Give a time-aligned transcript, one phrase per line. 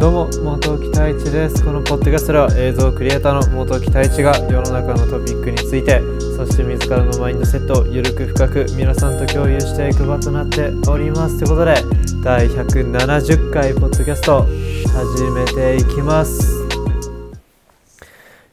[0.00, 1.64] どうも元木太一です。
[1.64, 6.02] このポッドキャストでは映像クリエイターの元木太一が世の中のトピックについて
[6.36, 11.38] そして自らのマインドセットをゆるく深く皆さんと共有していく場となっております。
[11.38, 11.76] ということで
[12.22, 16.66] 第170回ポッドキャスト始めていきます。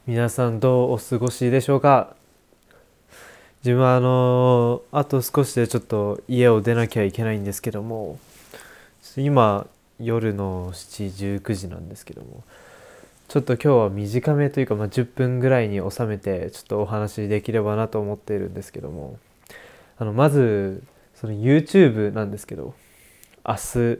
[0.08, 2.21] 皆さんどうお過ごしでしょうか？
[3.64, 8.18] 自分はあのあと少しでちょっと家を出なきゃいけないんですけども
[9.16, 9.68] 今
[10.00, 12.44] 夜の7時19時なんですけども
[13.28, 19.20] ちょっと今日は短めというか、まあ、10分ぐらいに収めてちょっとお話できればなと思っているんですけども
[20.00, 20.82] あのまず
[21.14, 22.74] その YouTube なんですけど
[23.48, 24.00] 明日、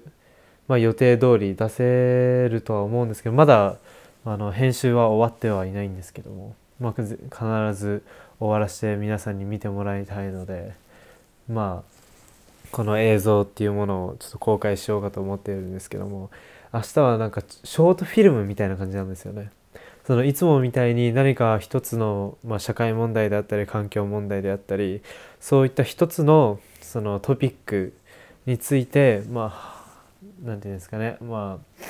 [0.68, 3.78] まあ、予定通り出せるとは思うんですけどまだ
[4.26, 8.04] あの編集は終わってはいないんですけども、まあ、必ず
[8.42, 10.74] 終わらせて皆さんに見てもらいたいので
[11.48, 11.92] まあ
[12.72, 16.32] この映像っていうものをちょっと公開しようかと思っているんですけども
[16.74, 19.52] 明日はなんかショートフィルムみたいな感じなんですよね。
[20.08, 25.02] そのいつもみたいに何か一つの、まあ、社会問題であったり環境問題であったり
[25.40, 27.94] そういった一つのそのトピック
[28.48, 29.82] についてまあ
[30.44, 31.84] 何て言うんですかね、まあ、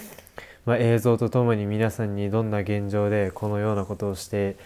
[0.65, 4.57] まあ映像とともに皆さんにどんな現状でこのようなことをして、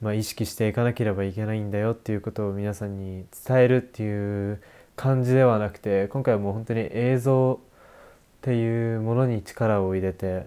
[0.00, 4.60] まあ、意識していかなければいけないんだよっていうことを皆さんに伝えるっていう
[4.96, 10.46] 感じではなくて今回はもう本当に映像っていうものに力を入れて、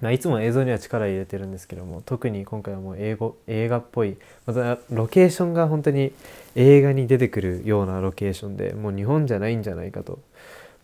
[0.00, 6.12] まあ、いつも映像には力を入れてるんですけども特に今回はもう英語映画っぽいまたロケーションが本当に
[6.56, 10.18] 映画に出てくるようなロケーションでもう日本じゃないんじゃないかと、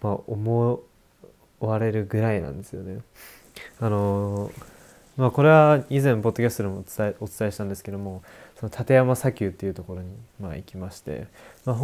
[0.02, 0.80] まあ、思
[1.58, 3.00] われるぐらいなんですよね。
[3.80, 4.52] あの
[5.16, 8.22] まあ、これは以前ポッドキャストでも伝えお伝えしたんですけども
[8.60, 11.26] その立山砂丘っていうところにまあ行きまして、
[11.64, 11.76] まあ、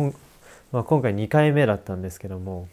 [0.71, 2.69] まあ、今回2回目だったんですけども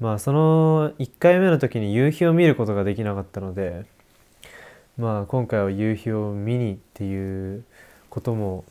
[0.00, 3.84] まあその1回目の時に夕日を見ることができなかったので
[4.96, 7.64] まあ今回は夕日を見にっていう
[8.08, 8.64] ことも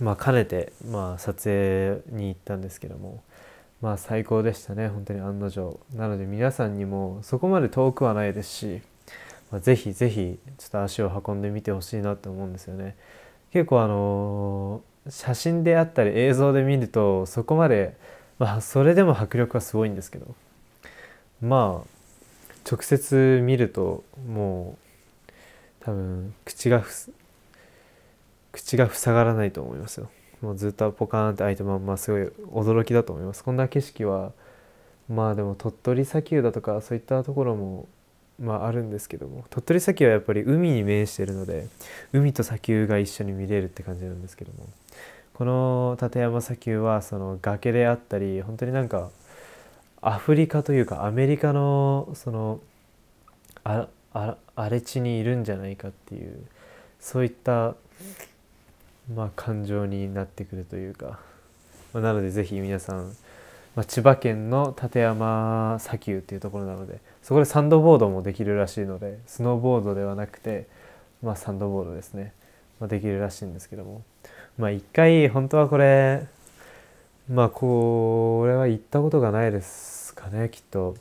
[0.00, 3.22] まあ兼ねてまあ撮影に行ったんですけども
[3.82, 5.78] まあ最高でしたね本当に案の定。
[5.94, 8.82] なので皆さんにもそこまで遠くはないですし、
[9.50, 12.96] まあ、ぜひぜひちょっと足を運んでみてほしいなと思うんですよね。
[13.52, 17.96] 結構あの写真であったり映像で見るとそこまで
[18.38, 20.34] まあそれでも迫力はすごいんですけど。
[21.40, 22.00] まあ
[22.70, 24.76] 直接見るとも
[25.28, 25.32] う
[25.80, 26.84] 多分口が
[28.52, 30.10] 口が塞がらないと思いますよ。
[30.42, 32.22] もうずっとポカーンって開いたまんますごい
[32.52, 33.42] 驚きだと思います。
[33.44, 34.32] こんな景色は
[35.08, 37.88] まあでも鳥取砂丘だとかそういったところも
[38.40, 39.44] まあ、あるんですけども。
[39.50, 41.66] 鳥取砂丘はやっぱり海に面してるので
[42.12, 44.68] 海と砂丘が一緒に見れるって感じなんですけども。
[45.34, 49.08] この立山砂丘はその崖であったり本当になんか
[50.02, 52.60] アフリカというかアメリカのその
[53.64, 53.88] 荒
[54.68, 56.44] れ地にいるんじゃないかっていう
[56.98, 57.74] そういった
[59.14, 61.20] まあ感情になってくるというか、
[61.94, 63.16] まあ、なのでぜひ皆さん
[63.76, 67.00] まあ、千葉県の館山砂丘っていうところなので
[67.30, 70.66] そこでサンドボードもできるらしいのでスノーボードではなくて、
[71.22, 72.32] まあ、サンドボードですね、
[72.80, 74.02] まあ、できるらしいんですけども
[74.58, 76.26] まあ一回本当はこれ
[77.32, 80.96] まあこれは行ったことがないですかねきっと。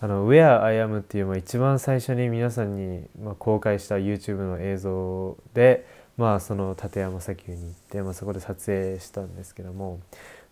[0.00, 9.98] あの Where I Am っていう、まあ、一番最初に皆さんに、まあ、公開した YouTube の映像で、まあ、その立山砂丘に行って、まあ、そこで撮影したんですけども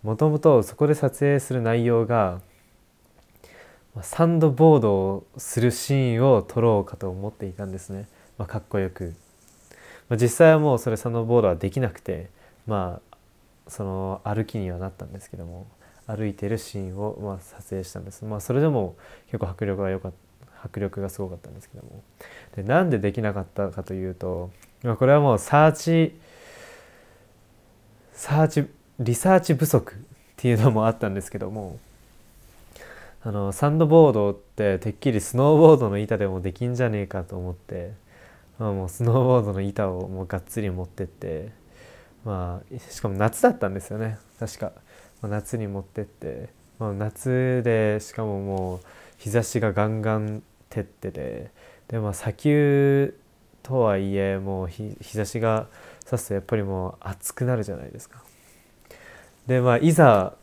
[0.03, 2.41] もともとそこで撮影する内容が
[4.03, 8.07] サンドボードをするシーンを撮ろうかと思っていたんですね、
[8.39, 9.15] まあ、かっこよく、
[10.09, 12.29] まあ、実際はもうそれサンドボードはできなくて
[12.67, 13.17] まあ
[13.69, 15.67] その歩きにはなったんですけども
[16.06, 18.25] 歩いてるシーンをま撮影したんです。
[18.25, 18.95] まあそれでも
[19.27, 20.27] 結構迫力が良かった
[20.62, 22.03] 迫力がすごかったんですけども。
[22.55, 24.51] でなんでできなかったかというと、
[24.83, 26.19] まあ、これはもうサーチ
[28.12, 28.67] サーチ
[28.99, 29.97] リサーチ不足っ
[30.37, 31.79] ていうのもあったんですけども
[33.26, 37.93] あのサンドボードっててっきりスノーボードの板でもできんじゃねえかと思って、
[38.56, 41.50] まあ、もうスノーボードの板をもうがっつり持ってって
[42.25, 44.19] まあしかも夏だったんですよね。
[44.38, 44.70] 確か、
[45.23, 48.81] まあ、夏に持ってって、まあ、夏でしかももう
[49.19, 51.50] 日差しがガンガン照ってて
[51.88, 53.12] でまあ砂丘
[53.64, 55.67] とはいえもう日差しが
[56.05, 58.22] さすとやっぱりもう暑くなるじゃないですか。
[59.49, 60.34] でまあいざ、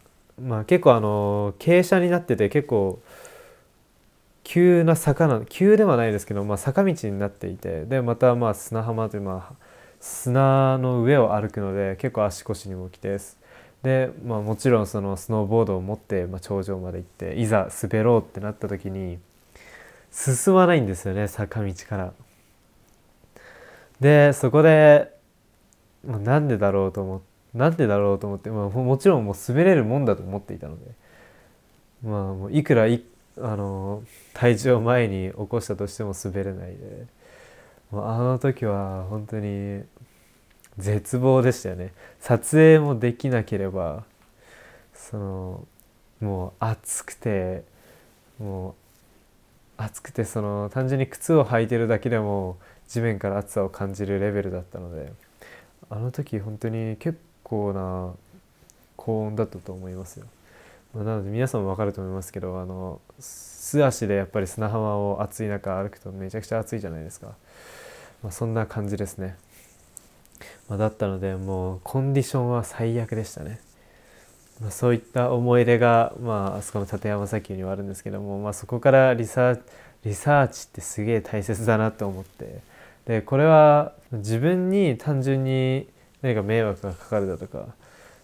[0.42, 3.00] まあ、結構あの傾斜になってて結構
[4.44, 9.56] 急な坂な急ではないですけど、まあ、坂道になっていてでまたまあ砂浜というまあ
[10.00, 13.18] 砂の上を歩くので結構足腰にもきて
[13.84, 19.20] で、まあ、もちろんそのスノーボードを持って、まあ、頂上まで行っていざ滑ろうってなった時に
[20.12, 22.14] 進まないんですよね坂道から。
[24.00, 25.14] でそこで、
[26.06, 30.92] まあ、なんでだろうと思ってなんでだろうと思って、まあ、もちろんもう滑れるもんだと思っていたので、
[32.04, 33.04] まあ、もういくらい
[33.38, 34.04] あの
[34.34, 37.06] 体重を前に起こしたとしても滑れないで、
[37.92, 39.84] まあ、あの時は本当に
[40.78, 41.94] 絶望でしたよね。
[42.20, 44.04] 撮影もできなければ
[44.94, 45.68] その
[46.20, 47.64] もう暑くて
[48.40, 48.74] もう
[49.78, 52.58] 暑くてその単純に靴を履いてるだけでも
[52.88, 55.12] 地面から暑さを感じるレベルだったので
[55.90, 57.20] あの時本当に結
[57.54, 58.14] 構な
[58.98, 60.26] 高温だったと思いますよ。
[60.96, 67.28] まあ、なので皆さんも分かると思いますけどあの素足でやっぱり砂浜を暑い中歩くとめちゃくちゃ暑いじゃないですか、
[68.22, 69.36] まあ、そんな感じですね、
[70.70, 73.60] まあ、だったのでもうコンディションは最悪でしたね、
[74.62, 79.58] ま、そういった思い出が、まあ、あそこの立山砂丘にはあるんですけども、ま、そこからリサ
[80.06, 82.62] リサーチってすげえ大切だなと思って。
[83.06, 85.88] でこれは自分に単純に
[86.24, 87.68] 何か迷惑がかかるだとか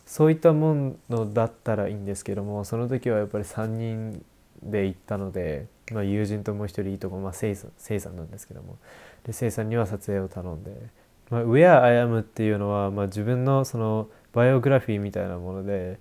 [0.08, 4.26] そういったものだったらいいんですけどもその時はやっぱり3人
[4.64, 8.78] で行ったので、まあ、友人ともう一人いいとこ、まあ、せいさんせいさんなんですけども
[9.26, 10.72] でせいさんには撮影を頼んで
[11.30, 16.00] 「まあ、Where I am」っていうのは、まあ、自分のそのバイオグラフィーみたいなもので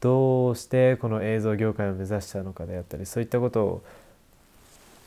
[0.00, 3.82] どうしてこの映像業界を目指したのかであったりそういったことを、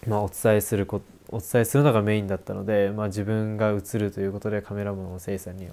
[0.08, 5.68] まあ、お伝えするこお伝えするのがメインだったので、まあ、自分が映るということでカメラマンをせいさんに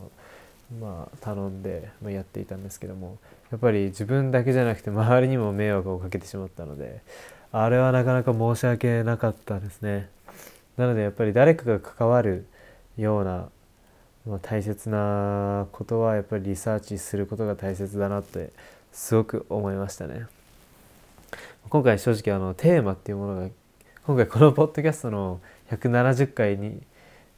[0.78, 3.18] まあ、頼んで、まやっていたんですけども
[3.50, 7.00] やっぱり自分だけじゃなくて周りにも迷惑をかけてしまったので
[7.52, 10.08] あれはなかなか申し訳なかったですね。
[10.76, 12.46] なのでやっぱり誰かが関わる
[12.96, 13.48] ような、
[14.24, 18.50] まあ、大切なことはやっぱりリサーチすることが大切だなって
[18.92, 20.26] すごく思いましたね。
[21.68, 23.48] 今回正直あのテーマっていうものが
[24.06, 25.40] 今回このポッドキャストの
[25.70, 26.80] 170回に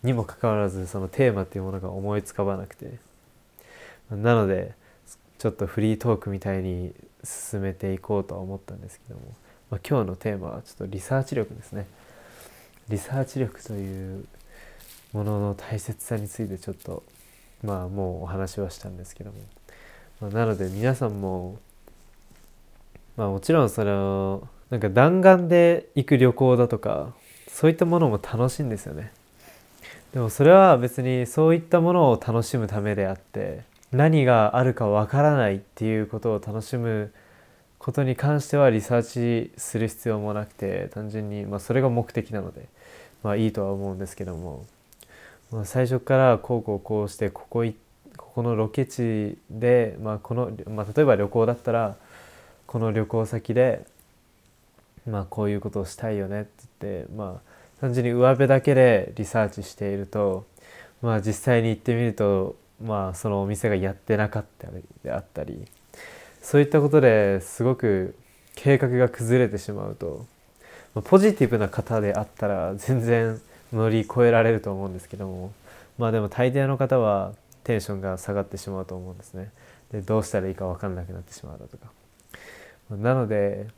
[0.03, 3.12] にもかかわらずそのテーマっていうものが思いつかばなくて。
[4.17, 4.75] なので
[5.39, 6.93] ちょっとフリートークみたいに
[7.25, 9.35] 進めていこうとは思ったんですけども、
[9.71, 11.87] まあ、今日のテーマはちょっとリサーチ力ですね。
[12.89, 14.25] リサーチ力という
[15.13, 17.03] ものの大切さについてちょっと
[17.63, 19.39] まあもうお話はしたんですけども、
[20.21, 21.59] まあ、なので皆さんも
[23.17, 27.15] まあもちろんそのなんか弾丸で行く旅行だとか
[27.49, 29.13] そういったものも楽しいんですよね。
[30.13, 33.63] でもそれは別にそういったものを楽しむためであって
[33.93, 37.13] 何があるかわからないっていうことを楽しむ
[37.79, 42.69] ことに関してはリサーチする必要もなくて単純に、まあ、それが目的なので、
[43.23, 44.65] まあ、いいとは思うんですけども、
[45.51, 47.75] まあ、最初からこうこうこうしてここい
[48.17, 51.97] ここのロケ地で、まあこのまあ、例えば旅行だったら
[52.67, 53.85] この旅行先で、
[55.07, 56.51] まあ、こういうことをしたいよねって
[56.81, 60.47] 言って、まあ、単純に上辺だけでリサーチしていると、
[61.03, 65.67] まあ、実際に行ってみるとまあそのお店がやってなかったりであったり
[66.41, 68.15] そういったことですごく
[68.55, 70.27] 計画が崩れてしまうと、
[70.95, 73.41] まあ、ポジティブな方であったら全然
[73.73, 75.53] 乗り越えられると思うんですけども
[75.99, 77.33] まあでも大抵の方は
[77.65, 79.51] テンションが下がってしまうと思うんですね。
[79.93, 81.93] でどうしたらいいか分かんなくなってしまうだとか。
[82.91, 83.69] なので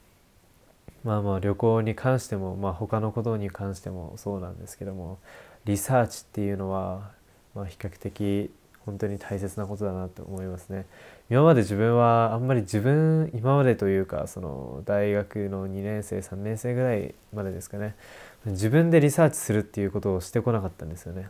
[1.05, 5.19] まあまあ旅行に関しても、まあ、他のことに関してもそうなんですけども
[5.65, 7.11] リサーチっていうのは、
[7.55, 8.51] まあ、比較的
[8.85, 10.87] 本当に大切なことだなと思いますね。
[11.31, 17.97] 今まで自分はあんまり自分今までというかその大学の2年生3年生ぐらいまでですかね
[18.45, 21.29] 自分でリサーチするっていうことをしてこなかったんですよね。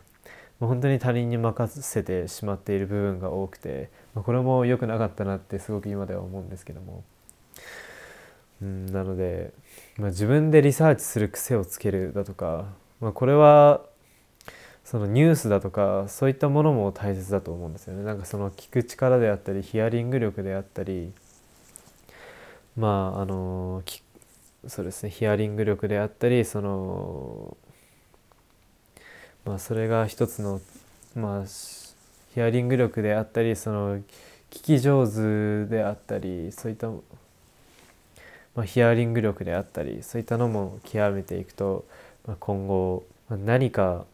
[0.59, 7.03] もう本当に他人に任せてしまっている部分が多くて、ま、これも良くなかったなってすごく今では思うんですけども。
[8.61, 9.51] うん、なので、
[9.97, 12.65] まあ、自分でリサーチする癖をつけるだとか、
[13.01, 13.81] まあ、これは
[14.85, 18.03] そのニュースだとかそういったものも大切だと思うんですよね。
[18.03, 21.11] なんかその聞く力であったりヒアリング力であったり
[22.77, 23.83] まああの
[24.67, 27.57] そうですねヒアリング力であったりその
[29.43, 30.61] まあそれが一つの
[31.15, 31.45] まあ
[32.35, 34.03] ヒアリング力であったりその聞
[34.49, 37.01] き上手であったりそういった、ま
[38.57, 41.85] あ、ヒアリング力であったりそういったのも極めていくと、
[42.27, 44.05] まあ、今後何か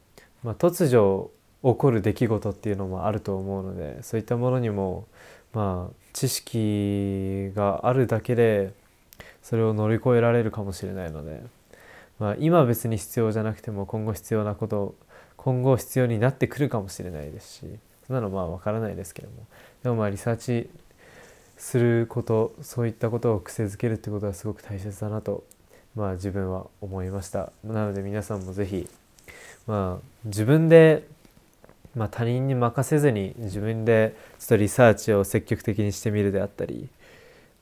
[0.43, 1.31] まあ、突如
[1.63, 5.05] 起こる出来事っていうのもあると思うのでそういったものにも
[5.53, 8.74] まあ知識があるだけで
[9.43, 11.41] それを乗り越えられるかもしれないので、
[12.19, 14.95] まあ、今別に必要じゃなくても今後必要なこと
[15.38, 17.65] 今後必要になってくるかもしれないですし
[18.07, 19.45] そんなのまあ分からないですけども。
[19.83, 20.69] でもまあリサーチ
[21.57, 25.43] することそういったことを癖づけるってことはすごく大切だなと
[25.95, 27.51] まあ自分は思いました。
[27.63, 28.88] なので皆さんも是非
[29.72, 31.08] まあ自分で
[31.96, 36.88] まあ、他人に任せずに自分でちょっとリサーチを積極的にしてみるであったり、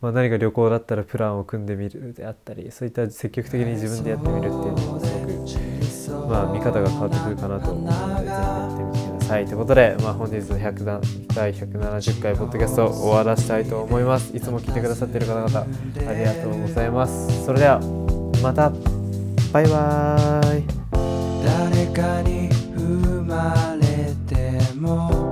[0.01, 9.45] まあ、何か旅行だったらプランを組んでみるであったりそういった積極的に自分でやってみるっていうのもすごく、まあ、見方が変わってくるかなと思うのでぜひやってみてください。
[9.45, 14.35] ということで、まあ、本日の100第170回ポッドキャストを終わらせたいと思います。
[14.35, 17.45] いつも聞いてくださっている方々ありがとうございます。
[17.45, 17.79] それでは
[18.43, 18.71] また。
[19.51, 20.78] バイバーイ。
[21.43, 25.28] 誰かに生まれても